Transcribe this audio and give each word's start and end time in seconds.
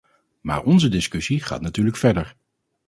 Maar 0.41 0.63
onze 0.63 0.89
discussie 0.89 1.41
gaat 1.41 1.61
natuurlijk 1.61 1.97
verder. 1.97 2.35